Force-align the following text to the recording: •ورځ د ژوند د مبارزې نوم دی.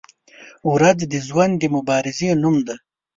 •ورځ 0.73 0.99
د 1.11 1.13
ژوند 1.27 1.53
د 1.59 1.63
مبارزې 1.75 2.29
نوم 2.41 2.55
دی. 2.67 2.75